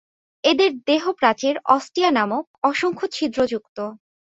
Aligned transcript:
এদের 0.43 0.71
দেহপ্রাচীর 0.87 1.55
অস্টিয়া 1.67 2.11
নামক 2.11 2.45
অসংখ্য 2.63 3.05
ছিদ্রযুক্ত। 3.15 3.77